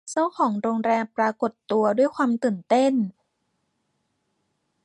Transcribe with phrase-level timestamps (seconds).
[0.11, 2.93] เจ้าของโรงแรมปรากฏตัวด้วยความตื่นเต้น